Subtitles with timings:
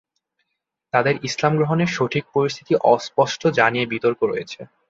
[0.93, 4.59] তাদের ইসলাম গ্রহণের সঠিক পরিস্থিতি অস্পষ্ট যা নিয়ে বিতর্ক রয়েছে।